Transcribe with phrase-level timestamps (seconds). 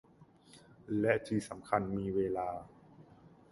[0.99, 2.49] และที่สำคัญมีเวลา